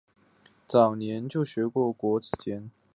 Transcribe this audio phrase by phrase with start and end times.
[0.65, 2.71] 早年就学于国子监。